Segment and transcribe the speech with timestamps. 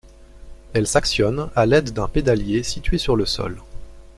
[0.73, 3.61] Elle s'actionne à l'aide d'un pédalier situé sur le sol.